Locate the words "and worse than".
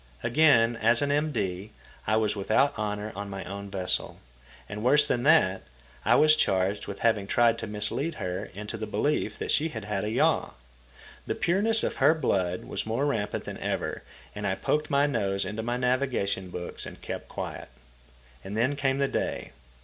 4.67-5.21